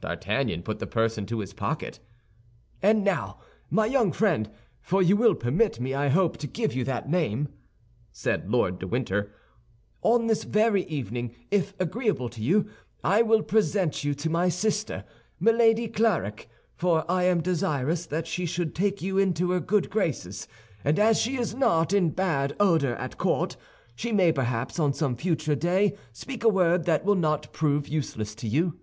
D'Artagnan 0.00 0.62
put 0.62 0.78
the 0.78 0.86
purse 0.86 1.18
into 1.18 1.40
his 1.40 1.52
pocket. 1.52 1.98
"And 2.82 3.02
now, 3.02 3.40
my 3.68 3.86
young 3.86 4.12
friend, 4.12 4.48
for 4.80 5.02
you 5.02 5.16
will 5.16 5.34
permit 5.34 5.80
me, 5.80 5.92
I 5.92 6.06
hope, 6.06 6.36
to 6.36 6.46
give 6.46 6.72
you 6.72 6.84
that 6.84 7.10
name," 7.10 7.48
said 8.12 8.48
Lord 8.48 8.78
de 8.78 8.86
Winter, 8.86 9.32
"on 10.02 10.28
this 10.28 10.44
very 10.44 10.84
evening, 10.84 11.34
if 11.50 11.74
agreeable 11.80 12.28
to 12.28 12.40
you, 12.40 12.66
I 13.02 13.22
will 13.22 13.42
present 13.42 14.04
you 14.04 14.14
to 14.14 14.30
my 14.30 14.48
sister, 14.48 15.04
Milady 15.40 15.88
Clarik, 15.88 16.48
for 16.76 17.04
I 17.10 17.24
am 17.24 17.40
desirous 17.42 18.06
that 18.06 18.28
she 18.28 18.46
should 18.46 18.72
take 18.72 19.02
you 19.02 19.18
into 19.18 19.50
her 19.50 19.58
good 19.58 19.90
graces; 19.90 20.46
and 20.84 20.96
as 20.96 21.18
she 21.18 21.34
is 21.36 21.56
not 21.56 21.92
in 21.92 22.10
bad 22.10 22.54
odor 22.60 22.94
at 22.94 23.18
court, 23.18 23.56
she 23.96 24.12
may 24.12 24.30
perhaps 24.30 24.78
on 24.78 24.92
some 24.94 25.16
future 25.16 25.56
day 25.56 25.96
speak 26.12 26.44
a 26.44 26.48
word 26.48 26.84
that 26.84 27.04
will 27.04 27.16
not 27.16 27.52
prove 27.52 27.88
useless 27.88 28.36
to 28.36 28.46
you." 28.46 28.78